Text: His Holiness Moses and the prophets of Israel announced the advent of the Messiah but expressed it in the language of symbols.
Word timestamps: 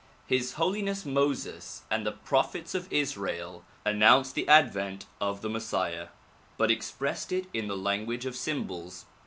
His 0.25 0.53
Holiness 0.53 1.05
Moses 1.05 1.83
and 1.91 2.03
the 2.07 2.11
prophets 2.11 2.73
of 2.73 2.91
Israel 2.91 3.63
announced 3.85 4.33
the 4.33 4.47
advent 4.47 5.05
of 5.19 5.41
the 5.43 5.47
Messiah 5.49 6.07
but 6.57 6.71
expressed 6.71 7.31
it 7.31 7.45
in 7.53 7.67
the 7.67 7.77
language 7.77 8.25
of 8.25 8.35
symbols. 8.35 9.05